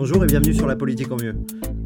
[0.00, 1.34] Bonjour et bienvenue sur La Politique en Mieux.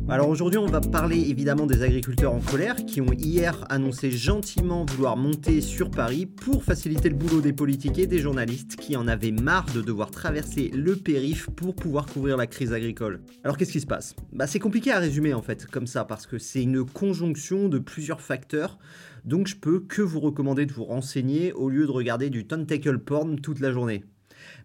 [0.08, 4.84] Alors aujourd'hui on va parler évidemment des agriculteurs en colère qui ont hier annoncé gentiment
[4.84, 9.08] vouloir monter sur Paris pour faciliter le boulot des politiques et des journalistes qui en
[9.08, 13.20] avaient marre de devoir traverser le périph pour pouvoir couvrir la crise agricole.
[13.42, 14.14] Alors qu'est-ce qui se passe?
[14.32, 17.80] Bah c'est compliqué à résumer en fait comme ça parce que c'est une conjonction de
[17.80, 18.78] plusieurs facteurs
[19.24, 23.00] donc je peux que vous recommander de vous renseigner au lieu de regarder du tentacle
[23.00, 24.04] porn toute la journée.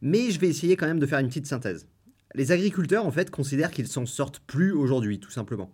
[0.04, 1.88] Mais je vais essayer quand même de faire une petite synthèse.
[2.36, 5.72] Les agriculteurs, en fait, considèrent qu'ils s'en sortent plus aujourd'hui, tout simplement.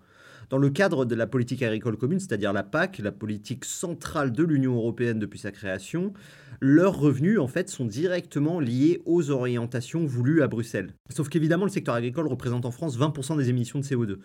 [0.50, 4.44] Dans le cadre de la politique agricole commune, c'est-à-dire la PAC, la politique centrale de
[4.44, 6.14] l'Union européenne depuis sa création,
[6.62, 10.94] leurs revenus en fait sont directement liés aux orientations voulues à Bruxelles.
[11.10, 14.18] Sauf qu'évidemment le secteur agricole représente en France 20% des émissions de CO2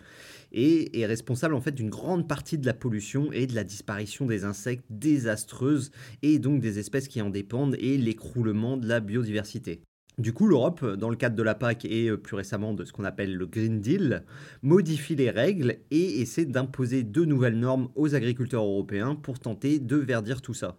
[0.51, 4.25] et est responsable en fait d'une grande partie de la pollution et de la disparition
[4.25, 5.91] des insectes désastreuses
[6.21, 9.81] et donc des espèces qui en dépendent et l'écroulement de la biodiversité.
[10.21, 12.93] Du coup, l'Europe, dans le cadre de la PAC et euh, plus récemment de ce
[12.93, 14.23] qu'on appelle le Green Deal,
[14.61, 19.95] modifie les règles et essaie d'imposer de nouvelles normes aux agriculteurs européens pour tenter de
[19.95, 20.77] verdir tout ça.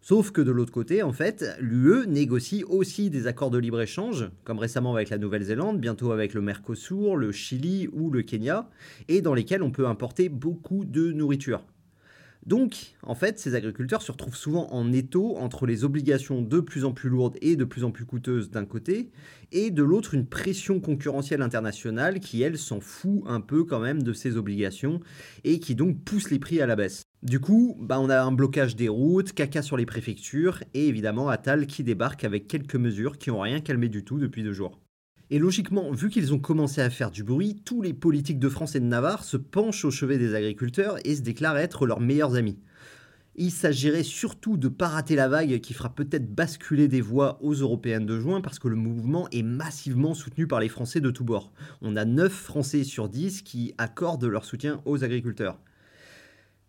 [0.00, 4.58] Sauf que de l'autre côté, en fait, l'UE négocie aussi des accords de libre-échange, comme
[4.58, 8.68] récemment avec la Nouvelle-Zélande, bientôt avec le Mercosur, le Chili ou le Kenya,
[9.06, 11.62] et dans lesquels on peut importer beaucoup de nourriture.
[12.46, 16.84] Donc, en fait, ces agriculteurs se retrouvent souvent en étau entre les obligations de plus
[16.84, 19.10] en plus lourdes et de plus en plus coûteuses d'un côté,
[19.52, 24.02] et de l'autre une pression concurrentielle internationale qui, elle, s'en fout un peu quand même
[24.02, 25.00] de ces obligations,
[25.44, 27.04] et qui donc pousse les prix à la baisse.
[27.22, 31.28] Du coup, bah, on a un blocage des routes, caca sur les préfectures, et évidemment
[31.28, 34.79] Attal qui débarque avec quelques mesures qui n'ont rien calmé du tout depuis deux jours.
[35.32, 38.74] Et logiquement, vu qu'ils ont commencé à faire du bruit, tous les politiques de France
[38.74, 42.34] et de Navarre se penchent au chevet des agriculteurs et se déclarent être leurs meilleurs
[42.34, 42.58] amis.
[43.36, 47.38] Il s'agirait surtout de ne pas rater la vague qui fera peut-être basculer des voix
[47.42, 51.12] aux européennes de juin parce que le mouvement est massivement soutenu par les Français de
[51.12, 51.52] tous bords.
[51.80, 55.60] On a 9 Français sur 10 qui accordent leur soutien aux agriculteurs.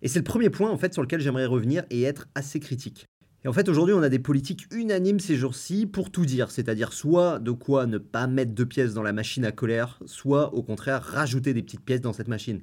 [0.03, 3.07] Et c'est le premier point en fait sur lequel j'aimerais revenir et être assez critique.
[3.43, 6.93] Et en fait, aujourd'hui, on a des politiques unanimes ces jours-ci pour tout dire, c'est-à-dire
[6.93, 10.61] soit de quoi ne pas mettre de pièces dans la machine à colère, soit au
[10.61, 12.61] contraire rajouter des petites pièces dans cette machine.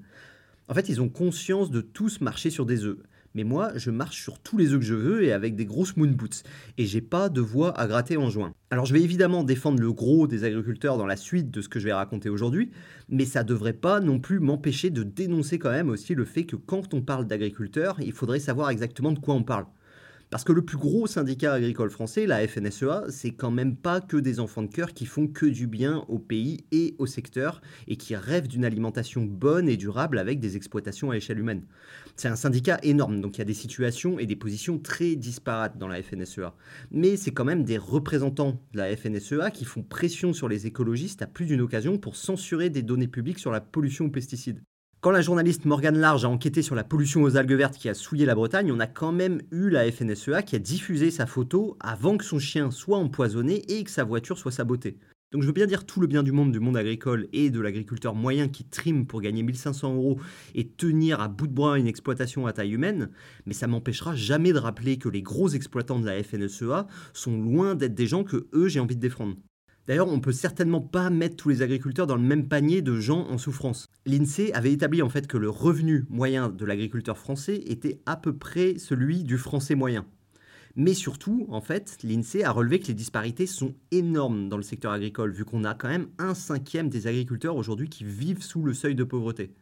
[0.69, 2.99] En fait, ils ont conscience de tous marcher sur des œufs.
[3.35, 5.97] Mais moi, je marche sur tous les œufs que je veux et avec des grosses
[5.97, 6.45] moon boots.
[6.79, 8.53] Et j'ai pas de voix à gratter en juin.
[8.71, 11.81] Alors je vais évidemment défendre le gros des agriculteurs dans la suite de ce que
[11.81, 12.71] je vais raconter aujourd'hui,
[13.09, 16.57] mais ça devrait pas non plus m'empêcher de dénoncer quand même aussi le fait que
[16.57, 19.67] quand on parle d'agriculteurs, il faudrait savoir exactement de quoi on parle.
[20.31, 24.19] Parce que le plus gros syndicat agricole français, la FNSEA, c'est quand même pas que
[24.19, 27.97] des enfants de cœur qui font que du bien au pays et au secteur et
[27.97, 31.65] qui rêvent d'une alimentation bonne et durable avec des exploitations à échelle humaine.
[32.15, 35.79] C'est un syndicat énorme, donc il y a des situations et des positions très disparates
[35.79, 36.55] dans la FNSEA.
[36.91, 41.23] Mais c'est quand même des représentants de la FNSEA qui font pression sur les écologistes
[41.23, 44.61] à plus d'une occasion pour censurer des données publiques sur la pollution aux pesticides.
[45.01, 47.95] Quand la journaliste Morgane Large a enquêté sur la pollution aux algues vertes qui a
[47.95, 51.77] souillé la Bretagne, on a quand même eu la FNSEA qui a diffusé sa photo
[51.79, 54.99] avant que son chien soit empoisonné et que sa voiture soit sabotée.
[55.31, 57.61] Donc je veux bien dire tout le bien du monde du monde agricole et de
[57.61, 60.19] l'agriculteur moyen qui trime pour gagner 1500 euros
[60.57, 63.11] et tenir à bout de bras une exploitation à taille humaine,
[63.47, 67.77] mais ça m'empêchera jamais de rappeler que les gros exploitants de la FNSEA sont loin
[67.77, 69.37] d'être des gens que eux j'ai envie de défendre.
[69.89, 73.27] D'ailleurs, on peut certainement pas mettre tous les agriculteurs dans le même panier de gens
[73.31, 73.89] en souffrance.
[74.05, 78.37] L'INSEE avait établi en fait que le revenu moyen de l'agriculteur français était à peu
[78.37, 80.05] près celui du français moyen.
[80.77, 84.93] Mais surtout, en fait, l'INSEE a relevé que les disparités sont énormes dans le secteur
[84.93, 88.75] agricole, vu qu'on a quand même un cinquième des agriculteurs aujourd'hui qui vivent sous le
[88.75, 89.55] seuil de pauvreté.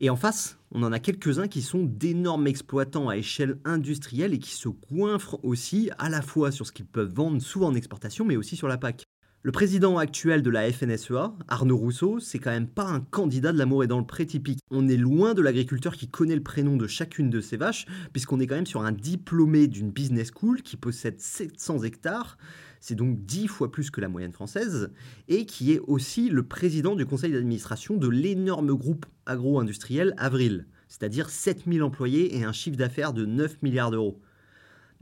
[0.00, 4.38] Et en face, on en a quelques-uns qui sont d'énormes exploitants à échelle industrielle et
[4.38, 8.24] qui se coinfrent aussi à la fois sur ce qu'ils peuvent vendre, souvent en exportation,
[8.24, 9.04] mais aussi sur la PAC.
[9.44, 13.58] Le président actuel de la FNSEA, Arnaud Rousseau, c'est quand même pas un candidat de
[13.58, 14.60] l'amour et dans le pré typique.
[14.70, 18.38] On est loin de l'agriculteur qui connaît le prénom de chacune de ses vaches, puisqu'on
[18.38, 22.38] est quand même sur un diplômé d'une business school qui possède 700 hectares,
[22.78, 24.92] c'est donc 10 fois plus que la moyenne française,
[25.26, 31.30] et qui est aussi le président du conseil d'administration de l'énorme groupe agro-industriel Avril, c'est-à-dire
[31.30, 34.20] 7000 employés et un chiffre d'affaires de 9 milliards d'euros.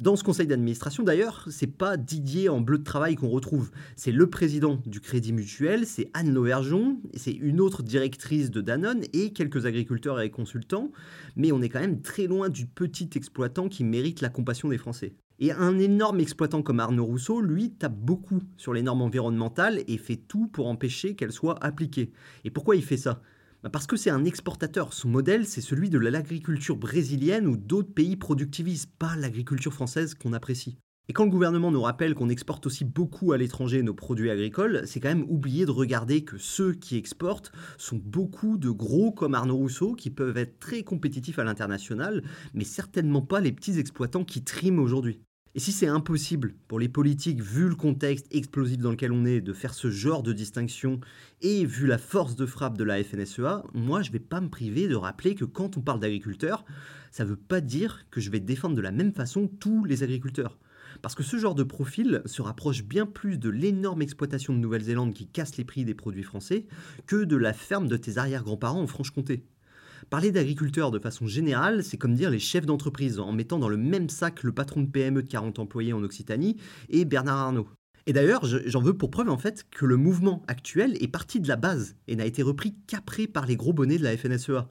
[0.00, 3.70] Dans ce conseil d'administration, d'ailleurs, c'est pas Didier en bleu de travail qu'on retrouve.
[3.96, 9.02] C'est le président du Crédit Mutuel, c'est Anne Lauvergeon, c'est une autre directrice de Danone
[9.12, 10.90] et quelques agriculteurs et consultants.
[11.36, 14.78] Mais on est quand même très loin du petit exploitant qui mérite la compassion des
[14.78, 15.12] Français.
[15.38, 19.98] Et un énorme exploitant comme Arnaud Rousseau, lui, tape beaucoup sur les normes environnementales et
[19.98, 22.10] fait tout pour empêcher qu'elles soient appliquées.
[22.44, 23.20] Et pourquoi il fait ça?
[23.68, 24.92] Parce que c'est un exportateur.
[24.92, 30.32] Son modèle, c'est celui de l'agriculture brésilienne ou d'autres pays productivisent, pas l'agriculture française qu'on
[30.32, 30.78] apprécie.
[31.10, 34.82] Et quand le gouvernement nous rappelle qu'on exporte aussi beaucoup à l'étranger nos produits agricoles,
[34.86, 39.34] c'est quand même oublier de regarder que ceux qui exportent sont beaucoup de gros comme
[39.34, 42.22] Arnaud Rousseau qui peuvent être très compétitifs à l'international,
[42.54, 45.20] mais certainement pas les petits exploitants qui triment aujourd'hui.
[45.56, 49.40] Et si c'est impossible pour les politiques, vu le contexte explosif dans lequel on est,
[49.40, 51.00] de faire ce genre de distinction,
[51.42, 54.86] et vu la force de frappe de la FNSEA, moi je vais pas me priver
[54.86, 56.64] de rappeler que quand on parle d'agriculteurs,
[57.10, 60.56] ça veut pas dire que je vais défendre de la même façon tous les agriculteurs.
[61.02, 65.14] Parce que ce genre de profil se rapproche bien plus de l'énorme exploitation de Nouvelle-Zélande
[65.14, 66.66] qui casse les prix des produits français
[67.06, 69.44] que de la ferme de tes arrière-grands-parents en Franche-Comté.
[70.10, 73.76] Parler d'agriculteurs de façon générale, c'est comme dire les chefs d'entreprise en mettant dans le
[73.76, 76.56] même sac le patron de PME de 40 employés en Occitanie
[76.88, 77.68] et Bernard Arnault.
[78.06, 81.46] Et d'ailleurs, j'en veux pour preuve en fait que le mouvement actuel est parti de
[81.46, 84.68] la base et n'a été repris qu'après par les gros bonnets de la FNSEA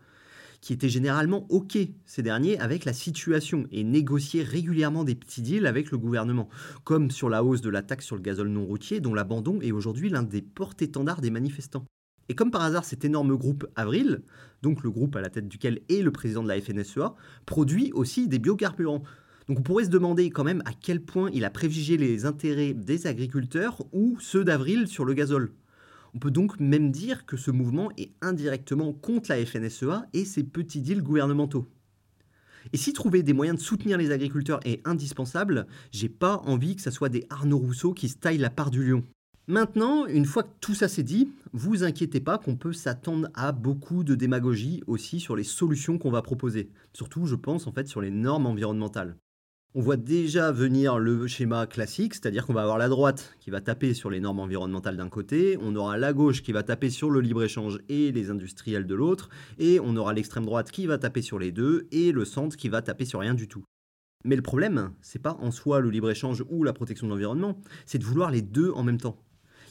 [0.59, 5.67] qui étaient généralement OK, ces derniers, avec la situation et négociaient régulièrement des petits deals
[5.67, 6.49] avec le gouvernement,
[6.83, 9.71] comme sur la hausse de la taxe sur le gazole non routier, dont l'abandon est
[9.71, 11.85] aujourd'hui l'un des porte-étendards des manifestants.
[12.29, 14.21] Et comme par hasard, cet énorme groupe Avril,
[14.61, 17.15] donc le groupe à la tête duquel est le président de la FNSEA,
[17.47, 19.03] produit aussi des biocarburants.
[19.47, 22.75] Donc on pourrait se demander quand même à quel point il a privilégié les intérêts
[22.75, 25.51] des agriculteurs ou ceux d'Avril sur le gazole.
[26.13, 30.43] On peut donc même dire que ce mouvement est indirectement contre la FNSEA et ses
[30.43, 31.67] petits deals gouvernementaux.
[32.73, 36.81] Et si trouver des moyens de soutenir les agriculteurs est indispensable, j'ai pas envie que
[36.83, 39.03] ce soit des Arnaud Rousseau qui se taillent la part du lion.
[39.49, 43.51] Maintenant, une fois que tout ça s'est dit, vous inquiétez pas qu'on peut s'attendre à
[43.51, 46.69] beaucoup de démagogie aussi sur les solutions qu'on va proposer.
[46.93, 49.17] Surtout, je pense en fait sur les normes environnementales.
[49.73, 53.59] On voit déjà venir le schéma classique, c'est-à-dire qu'on va avoir la droite qui va
[53.59, 57.09] taper sur les normes environnementales d'un côté, on aura la gauche qui va taper sur
[57.09, 61.23] le libre-échange et les industriels de l'autre, et on aura l'extrême droite qui va taper
[61.23, 63.63] sur les deux, et le centre qui va taper sur rien du tout.
[64.25, 67.97] Mais le problème, c'est pas en soi le libre-échange ou la protection de l'environnement, c'est
[67.97, 69.17] de vouloir les deux en même temps.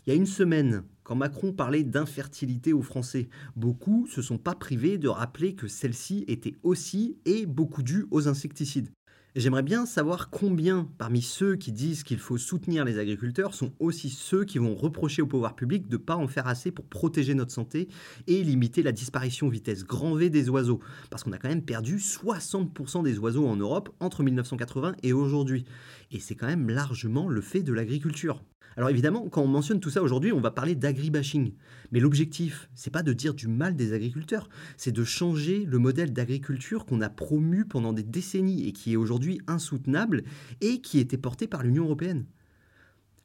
[0.09, 4.55] Il y a une semaine, quand Macron parlait d'infertilité aux Français, beaucoup se sont pas
[4.55, 8.89] privés de rappeler que celle-ci était aussi et beaucoup due aux insecticides.
[9.37, 14.09] J'aimerais bien savoir combien parmi ceux qui disent qu'il faut soutenir les agriculteurs sont aussi
[14.09, 17.35] ceux qui vont reprocher au pouvoir public de ne pas en faire assez pour protéger
[17.35, 17.89] notre santé
[18.27, 20.81] et limiter la disparition vitesse grand V des oiseaux.
[21.11, 25.67] Parce qu'on a quand même perdu 60% des oiseaux en Europe entre 1980 et aujourd'hui.
[26.11, 28.43] Et c'est quand même largement le fait de l'agriculture.
[28.79, 31.53] Alors évidemment, quand on mentionne tout ça aujourd'hui, on va parler d'agribashing.
[31.91, 36.13] Mais l'objectif, c'est pas de dire du mal des agriculteurs, c'est de changer le modèle
[36.13, 40.23] d'agriculture qu'on a promu pendant des décennies et qui est aujourd'hui insoutenable
[40.61, 42.25] et qui était porté par l'Union européenne.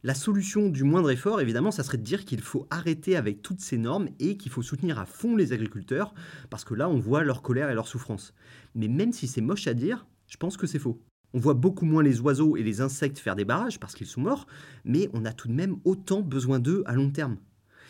[0.01, 3.61] La solution du moindre effort, évidemment, ça serait de dire qu'il faut arrêter avec toutes
[3.61, 6.15] ces normes et qu'il faut soutenir à fond les agriculteurs,
[6.49, 8.33] parce que là, on voit leur colère et leur souffrance.
[8.73, 10.99] Mais même si c'est moche à dire, je pense que c'est faux.
[11.35, 14.21] On voit beaucoup moins les oiseaux et les insectes faire des barrages parce qu'ils sont
[14.21, 14.45] morts,
[14.85, 17.37] mais on a tout de même autant besoin d'eux à long terme.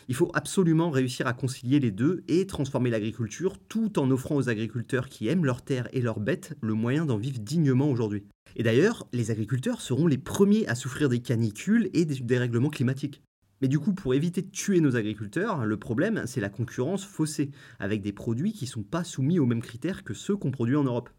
[0.08, 4.48] Il faut absolument réussir à concilier les deux et transformer l'agriculture tout en offrant aux
[4.48, 8.24] agriculteurs qui aiment leurs terres et leurs bêtes le moyen d'en vivre dignement aujourd'hui.
[8.56, 13.22] Et d'ailleurs, les agriculteurs seront les premiers à souffrir des canicules et des dérèglements climatiques.
[13.60, 17.50] Mais du coup, pour éviter de tuer nos agriculteurs, le problème, c'est la concurrence faussée,
[17.78, 20.76] avec des produits qui ne sont pas soumis aux mêmes critères que ceux qu'on produit
[20.76, 21.10] en Europe.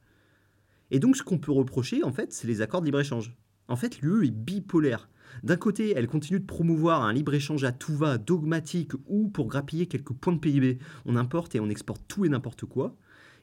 [0.91, 3.35] Et donc, ce qu'on peut reprocher, en fait, c'est les accords de libre-échange.
[3.67, 5.09] En fait, l'UE est bipolaire.
[5.43, 9.87] D'un côté, elle continue de promouvoir un libre-échange à tout va, dogmatique, ou pour grappiller
[9.87, 12.95] quelques points de PIB, on importe et on exporte tout et n'importe quoi.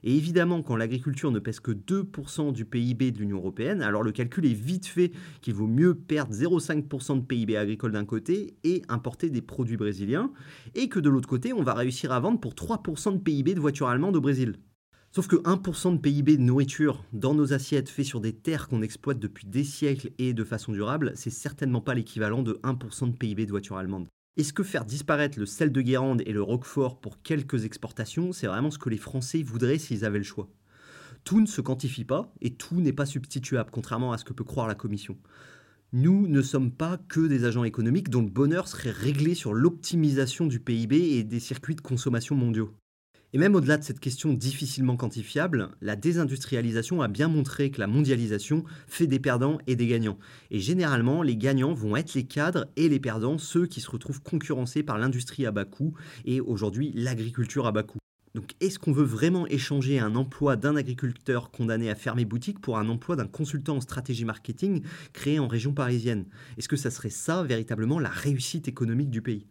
[0.05, 4.11] Et évidemment, quand l'agriculture ne pèse que 2% du PIB de l'Union européenne, alors le
[4.11, 8.81] calcul est vite fait qu'il vaut mieux perdre 0,5% de PIB agricole d'un côté et
[8.89, 10.31] importer des produits brésiliens,
[10.75, 13.61] et que de l'autre côté, on va réussir à vendre pour 3% de PIB de
[13.61, 14.57] voitures allemandes au Brésil.
[15.15, 18.81] Sauf que 1% de PIB de nourriture dans nos assiettes fait sur des terres qu'on
[18.81, 23.15] exploite depuis des siècles et de façon durable, c'est certainement pas l'équivalent de 1% de
[23.15, 24.07] PIB de voitures allemandes.
[24.37, 28.47] Est-ce que faire disparaître le sel de Guérande et le Roquefort pour quelques exportations, c'est
[28.47, 30.49] vraiment ce que les Français voudraient s'ils avaient le choix?
[31.23, 34.43] Tout ne se quantifie pas et tout n'est pas substituable, contrairement à ce que peut
[34.43, 35.15] croire la Commission.
[35.91, 40.47] Nous ne sommes pas que des agents économiques dont le bonheur serait réglé sur l'optimisation
[40.47, 42.73] du PIB et des circuits de consommation mondiaux.
[43.35, 47.87] Et même au-delà de cette question difficilement quantifiable, la désindustrialisation a bien montré que la
[47.87, 50.19] mondialisation fait des perdants et des gagnants.
[50.51, 54.21] Et généralement, les gagnants vont être les cadres et les perdants, ceux qui se retrouvent
[54.21, 57.97] concurrencés par l'industrie à bas coût et aujourd'hui l'agriculture à bas coût.
[58.35, 62.77] Donc est-ce qu'on veut vraiment échanger un emploi d'un agriculteur condamné à fermer boutique pour
[62.77, 66.25] un emploi d'un consultant en stratégie marketing créé en région parisienne?
[66.57, 69.47] Est-ce que ça serait ça véritablement la réussite économique du pays?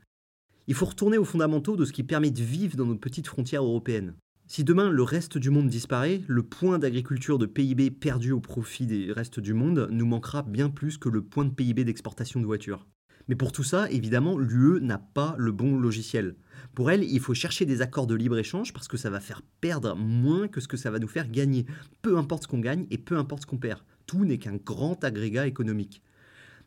[0.69, 3.65] Il faut retourner aux fondamentaux de ce qui permet de vivre dans nos petites frontières
[3.65, 4.15] européennes.
[4.47, 8.87] Si demain le reste du monde disparaît, le point d'agriculture de PIB perdu au profit
[8.87, 12.47] des restes du monde nous manquera bien plus que le point de PIB d'exportation de
[12.47, 12.87] voitures.
[13.29, 16.37] Mais pour tout ça, évidemment, l'UE n'a pas le bon logiciel.
[16.75, 19.97] Pour elle, il faut chercher des accords de libre-échange parce que ça va faire perdre
[19.97, 21.67] moins que ce que ça va nous faire gagner.
[22.03, 23.81] Peu importe ce qu'on gagne et peu importe ce qu'on perd.
[24.07, 26.03] Tout n'est qu'un grand agrégat économique.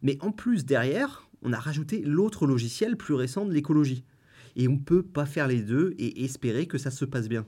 [0.01, 4.03] Mais en plus, derrière, on a rajouté l'autre logiciel plus récent de l'écologie.
[4.57, 7.45] Et on ne peut pas faire les deux et espérer que ça se passe bien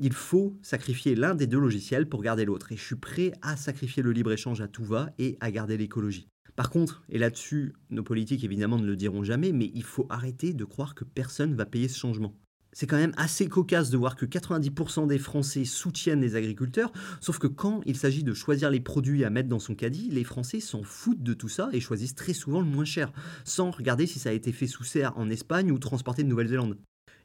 [0.00, 2.72] il faut sacrifier l'un des deux logiciels pour garder l'autre.
[2.72, 6.26] Et je suis prêt à sacrifier le libre-échange à tout va et à garder l'écologie.
[6.56, 10.52] Par contre, et là-dessus, nos politiques évidemment ne le diront jamais, mais il faut arrêter
[10.54, 12.34] de croire que personne va payer ce changement.
[12.72, 17.38] C'est quand même assez cocasse de voir que 90% des Français soutiennent les agriculteurs, sauf
[17.38, 20.60] que quand il s'agit de choisir les produits à mettre dans son caddie, les Français
[20.60, 23.12] s'en foutent de tout ça et choisissent très souvent le moins cher,
[23.44, 26.76] sans regarder si ça a été fait sous serre en Espagne ou transporté de Nouvelle-Zélande.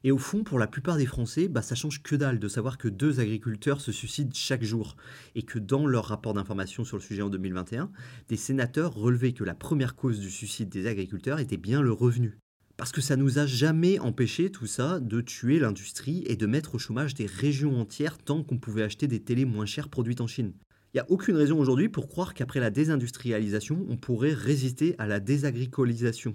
[0.04, 2.78] Et au fond, pour la plupart des Français, bah, ça change que dalle de savoir
[2.78, 4.96] que deux agriculteurs se suicident chaque jour
[5.34, 7.90] et que dans leur rapport d'information sur le sujet en 2021,
[8.28, 12.38] des sénateurs relevaient que la première cause du suicide des agriculteurs était bien le revenu.
[12.76, 16.74] Parce que ça nous a jamais empêché tout ça de tuer l'industrie et de mettre
[16.74, 20.26] au chômage des régions entières tant qu'on pouvait acheter des télés moins chères produites en
[20.26, 20.52] Chine.
[20.92, 25.06] Il n'y a aucune raison aujourd'hui pour croire qu'après la désindustrialisation, on pourrait résister à
[25.06, 26.34] la désagricolisation.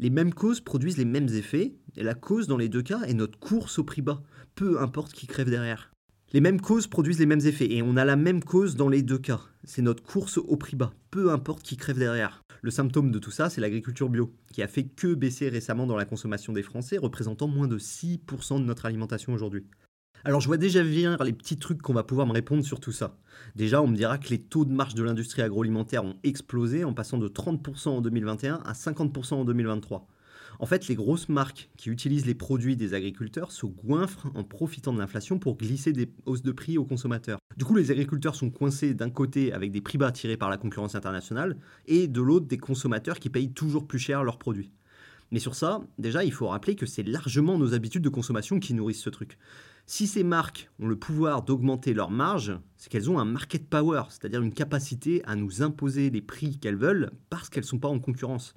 [0.00, 3.14] Les mêmes causes produisent les mêmes effets, et la cause dans les deux cas est
[3.14, 4.22] notre course au prix bas,
[4.54, 5.93] peu importe qui crève derrière.
[6.34, 9.02] Les mêmes causes produisent les mêmes effets, et on a la même cause dans les
[9.02, 9.40] deux cas.
[9.62, 12.42] C'est notre course au prix bas, peu importe qui crève derrière.
[12.60, 15.96] Le symptôme de tout ça, c'est l'agriculture bio, qui a fait que baisser récemment dans
[15.96, 19.64] la consommation des Français, représentant moins de 6% de notre alimentation aujourd'hui.
[20.24, 22.90] Alors je vois déjà venir les petits trucs qu'on va pouvoir me répondre sur tout
[22.90, 23.16] ça.
[23.54, 26.94] Déjà, on me dira que les taux de marge de l'industrie agroalimentaire ont explosé en
[26.94, 30.08] passant de 30% en 2021 à 50% en 2023.
[30.58, 34.92] En fait, les grosses marques qui utilisent les produits des agriculteurs se goinfrent en profitant
[34.92, 37.38] de l'inflation pour glisser des hausses de prix aux consommateurs.
[37.56, 40.56] Du coup, les agriculteurs sont coincés d'un côté avec des prix bas tirés par la
[40.56, 41.56] concurrence internationale
[41.86, 44.70] et de l'autre des consommateurs qui payent toujours plus cher leurs produits.
[45.30, 48.74] Mais sur ça, déjà, il faut rappeler que c'est largement nos habitudes de consommation qui
[48.74, 49.38] nourrissent ce truc.
[49.86, 54.04] Si ces marques ont le pouvoir d'augmenter leurs marges, c'est qu'elles ont un market power,
[54.08, 57.88] c'est-à-dire une capacité à nous imposer les prix qu'elles veulent parce qu'elles ne sont pas
[57.88, 58.54] en concurrence.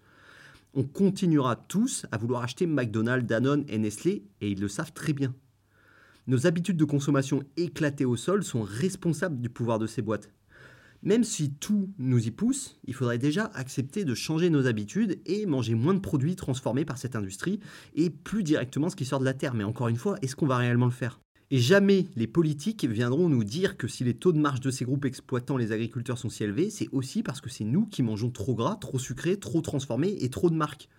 [0.80, 5.12] On continuera tous à vouloir acheter McDonald's, Danone et Nestlé, et ils le savent très
[5.12, 5.34] bien.
[6.28, 10.32] Nos habitudes de consommation éclatées au sol sont responsables du pouvoir de ces boîtes.
[11.02, 15.48] Même si tout nous y pousse, il faudrait déjà accepter de changer nos habitudes et
[15.48, 17.60] manger moins de produits transformés par cette industrie
[17.96, 19.56] et plus directement ce qui sort de la terre.
[19.56, 21.20] Mais encore une fois, est-ce qu'on va réellement le faire?
[21.50, 24.84] Et jamais les politiques viendront nous dire que si les taux de marge de ces
[24.84, 28.30] groupes exploitant les agriculteurs sont si élevés, c'est aussi parce que c'est nous qui mangeons
[28.30, 30.90] trop gras, trop sucré, trop transformé et trop de marques.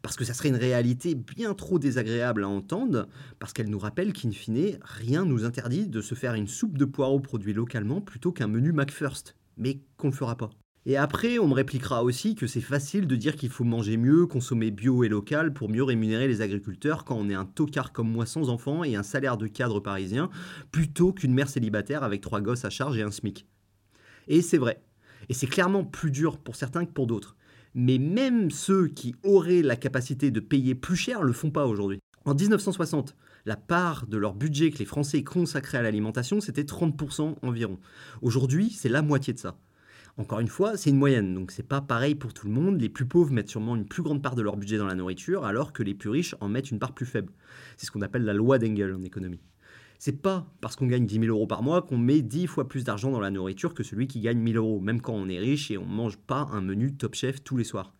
[0.00, 3.06] Parce que ça serait une réalité bien trop désagréable à entendre,
[3.38, 6.86] parce qu'elle nous rappelle qu'in fine, rien nous interdit de se faire une soupe de
[6.86, 9.36] poireaux produits localement plutôt qu'un menu McFirst.
[9.58, 10.50] Mais qu'on ne le fera pas.
[10.84, 14.26] Et après, on me répliquera aussi que c'est facile de dire qu'il faut manger mieux,
[14.26, 18.10] consommer bio et local pour mieux rémunérer les agriculteurs quand on est un tocard comme
[18.10, 20.28] moi sans enfants et un salaire de cadre parisien,
[20.72, 23.46] plutôt qu'une mère célibataire avec trois gosses à charge et un SMIC.
[24.26, 24.82] Et c'est vrai.
[25.28, 27.36] Et c'est clairement plus dur pour certains que pour d'autres.
[27.74, 32.00] Mais même ceux qui auraient la capacité de payer plus cher le font pas aujourd'hui.
[32.24, 33.14] En 1960,
[33.46, 37.78] la part de leur budget que les Français consacraient à l'alimentation, c'était 30% environ.
[38.20, 39.56] Aujourd'hui, c'est la moitié de ça.
[40.18, 42.78] Encore une fois, c'est une moyenne, donc c'est pas pareil pour tout le monde.
[42.78, 45.46] Les plus pauvres mettent sûrement une plus grande part de leur budget dans la nourriture,
[45.46, 47.32] alors que les plus riches en mettent une part plus faible.
[47.78, 49.40] C'est ce qu'on appelle la loi d'Engel en économie.
[49.98, 52.84] C'est pas parce qu'on gagne 10 000 euros par mois qu'on met 10 fois plus
[52.84, 55.70] d'argent dans la nourriture que celui qui gagne 1000 euros, même quand on est riche
[55.70, 57.94] et on mange pas un menu top chef tous les soirs.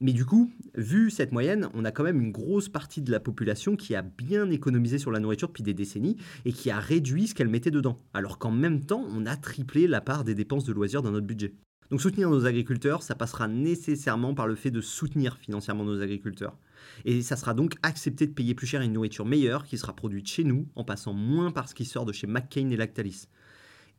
[0.00, 3.18] Mais du coup, vu cette moyenne, on a quand même une grosse partie de la
[3.18, 7.26] population qui a bien économisé sur la nourriture depuis des décennies et qui a réduit
[7.26, 10.64] ce qu'elle mettait dedans, alors qu'en même temps, on a triplé la part des dépenses
[10.64, 11.52] de loisirs dans notre budget.
[11.90, 16.56] Donc soutenir nos agriculteurs, ça passera nécessairement par le fait de soutenir financièrement nos agriculteurs.
[17.04, 20.28] Et ça sera donc accepter de payer plus cher une nourriture meilleure qui sera produite
[20.28, 23.28] chez nous en passant moins par ce qui sort de chez McCain et Lactalis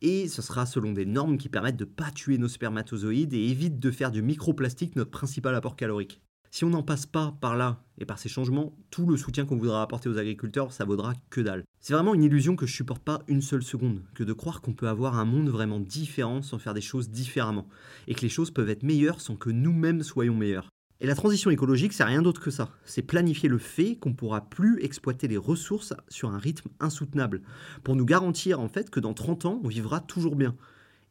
[0.02, 3.48] et ce sera selon des normes qui permettent de ne pas tuer nos spermatozoïdes et
[3.48, 6.20] évitent de faire du microplastique notre principal apport calorique.
[6.52, 9.56] Si on n'en passe pas par là et par ces changements, tout le soutien qu'on
[9.56, 11.62] voudra apporter aux agriculteurs, ça vaudra que dalle.
[11.78, 14.72] C'est vraiment une illusion que je supporte pas une seule seconde, que de croire qu'on
[14.72, 17.68] peut avoir un monde vraiment différent sans faire des choses différemment,
[18.08, 20.70] et que les choses peuvent être meilleures sans que nous-mêmes soyons meilleurs.
[21.02, 22.70] Et la transition écologique, c'est rien d'autre que ça.
[22.84, 27.40] C'est planifier le fait qu'on ne pourra plus exploiter les ressources sur un rythme insoutenable,
[27.84, 30.54] pour nous garantir en fait que dans 30 ans, on vivra toujours bien.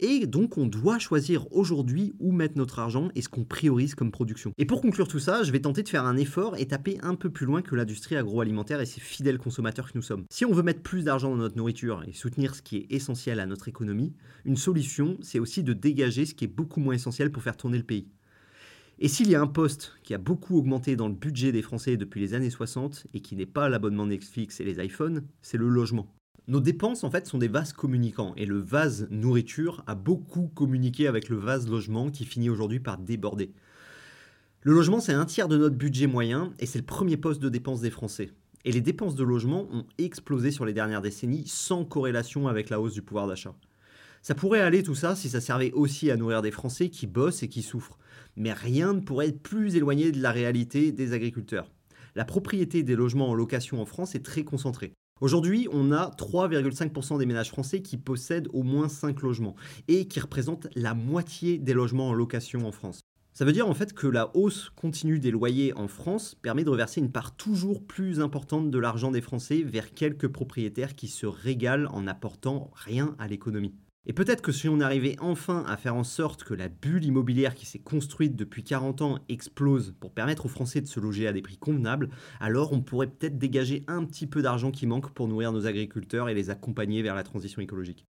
[0.02, 4.12] Et donc on doit choisir aujourd'hui où mettre notre argent et ce qu'on priorise comme
[4.12, 4.54] production.
[4.58, 7.16] Et pour conclure tout ça, je vais tenter de faire un effort et taper un
[7.16, 10.24] peu plus loin que l'industrie agroalimentaire et ses fidèles consommateurs que nous sommes.
[10.30, 13.42] Si on veut mettre plus d'argent dans notre nourriture et soutenir ce qui est essentiel
[13.42, 14.14] à notre économie,
[14.46, 17.78] une solution, c'est aussi de dégager ce qui est beaucoup moins essentiel pour faire tourner
[17.78, 18.08] le pays.
[19.02, 21.96] Et s'il y a un poste qui a beaucoup augmenté dans le budget des Français
[21.96, 25.70] depuis les années 60 et qui n'est pas l'abonnement Netflix et les iPhones, c'est le
[25.70, 26.14] logement.
[26.50, 31.08] Nos dépenses en fait sont des vases communicants et le vase nourriture a beaucoup communiqué
[31.08, 33.54] avec le vase logement qui finit aujourd'hui par déborder.
[34.64, 37.48] Le logement c'est un tiers de notre budget moyen et c'est le premier poste de
[37.48, 38.32] dépense des Français.
[38.66, 42.82] Et les dépenses de logement ont explosé sur les dernières décennies sans corrélation avec la
[42.82, 43.56] hausse du pouvoir d'achat.
[44.22, 47.44] Ça pourrait aller tout ça si ça servait aussi à nourrir des Français qui bossent
[47.44, 47.98] et qui souffrent.
[48.36, 51.72] Mais rien ne pourrait être plus éloigné de la réalité des agriculteurs.
[52.16, 54.94] La propriété des logements en location en France est très concentrée.
[55.22, 59.56] Aujourd'hui, on a 3,5% des ménages français qui possèdent au moins 5 logements
[59.88, 63.02] et qui représentent la moitié des logements en location en France.
[63.34, 66.70] Ça veut dire en fait que la hausse continue des loyers en France permet de
[66.70, 71.26] reverser une part toujours plus importante de l'argent des Français vers quelques propriétaires qui se
[71.26, 73.76] régalent en n'apportant rien à l'économie.
[74.10, 77.54] Et peut-être que si on arrivait enfin à faire en sorte que la bulle immobilière
[77.54, 81.32] qui s'est construite depuis 40 ans explose pour permettre aux Français de se loger à
[81.32, 85.28] des prix convenables, alors on pourrait peut-être dégager un petit peu d'argent qui manque pour
[85.28, 88.08] nourrir nos agriculteurs et les accompagner vers la transition écologique.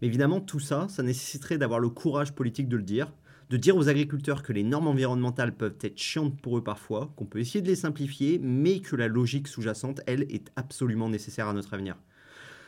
[0.00, 3.12] Mais évidemment, tout ça, ça nécessiterait d'avoir le courage politique de le dire,
[3.50, 7.26] de dire aux agriculteurs que les normes environnementales peuvent être chiantes pour eux parfois, qu'on
[7.26, 11.52] peut essayer de les simplifier, mais que la logique sous-jacente, elle, est absolument nécessaire à
[11.52, 11.96] notre avenir.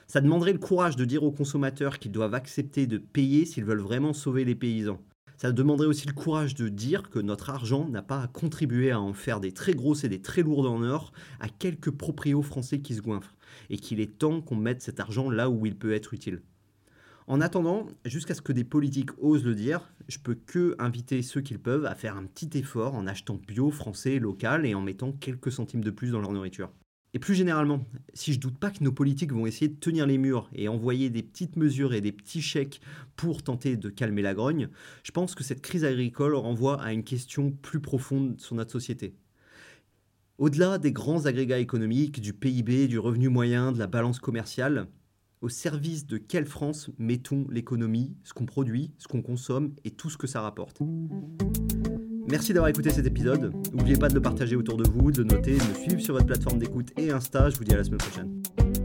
[0.07, 3.81] Ça demanderait le courage de dire aux consommateurs qu'ils doivent accepter de payer s'ils veulent
[3.81, 5.01] vraiment sauver les paysans.
[5.37, 9.01] Ça demanderait aussi le courage de dire que notre argent n'a pas à contribuer à
[9.01, 12.81] en faire des très grosses et des très lourdes en or à quelques proprios français
[12.81, 13.35] qui se goinfrent,
[13.69, 16.41] et qu'il est temps qu'on mette cet argent là où il peut être utile.
[17.27, 21.41] En attendant, jusqu'à ce que des politiques osent le dire, je peux que inviter ceux
[21.41, 25.11] qu'ils peuvent à faire un petit effort en achetant bio, français, local et en mettant
[25.11, 26.71] quelques centimes de plus dans leur nourriture.
[27.17, 27.83] Et plus généralement,
[28.13, 31.09] si je doute pas que nos politiques vont essayer de tenir les murs et envoyer
[31.09, 32.83] des petites mesures et des petits chèques
[33.17, 34.69] pour tenter de calmer la grogne,
[35.03, 39.15] je pense que cette crise agricole renvoie à une question plus profonde sur notre société.
[40.37, 44.87] Au-delà des grands agrégats économiques, du PIB, du revenu moyen, de la balance commerciale,
[45.41, 50.11] au service de quelle France mettons l'économie, ce qu'on produit, ce qu'on consomme et tout
[50.11, 50.83] ce que ça rapporte?
[52.29, 53.53] Merci d'avoir écouté cet épisode.
[53.73, 56.15] N'oubliez pas de le partager autour de vous, de le noter, de me suivre sur
[56.15, 57.51] votre plateforme d'écoute et Insta.
[57.51, 58.76] Je vous dis à la semaine prochaine.